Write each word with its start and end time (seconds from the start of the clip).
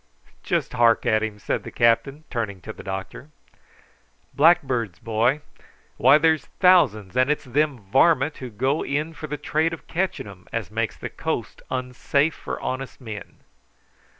"Just 0.41 0.73
hark 0.73 1.05
at 1.05 1.21
him," 1.21 1.37
said 1.37 1.61
the 1.61 1.69
captain, 1.69 2.23
turning 2.31 2.59
to 2.61 2.73
the 2.73 2.81
doctor. 2.81 3.29
"Blackbirds, 4.33 4.97
boy, 4.97 5.41
why, 5.97 6.17
there's 6.17 6.47
thousands; 6.59 7.15
and 7.15 7.29
it's 7.29 7.43
them 7.43 7.77
varmint 7.81 8.37
who 8.37 8.49
go 8.49 8.83
in 8.83 9.13
for 9.13 9.27
the 9.27 9.37
trade 9.37 9.73
of 9.73 9.85
catching 9.85 10.25
'em 10.25 10.47
as 10.51 10.71
makes 10.71 10.97
the 10.97 11.07
coast 11.11 11.61
unsafe 11.69 12.33
for 12.33 12.59
honest 12.61 12.99
men." 12.99 13.41